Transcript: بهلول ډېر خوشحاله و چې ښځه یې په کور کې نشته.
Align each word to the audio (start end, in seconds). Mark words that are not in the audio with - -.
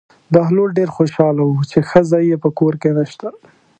بهلول 0.33 0.69
ډېر 0.79 0.89
خوشحاله 0.97 1.41
و 1.45 1.53
چې 1.71 1.79
ښځه 1.89 2.19
یې 2.29 2.35
په 2.43 2.49
کور 2.59 2.73
کې 2.81 2.89
نشته. 2.97 3.27